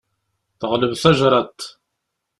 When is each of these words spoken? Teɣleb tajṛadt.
Teɣleb 0.59 0.93
tajṛadt. 1.01 1.59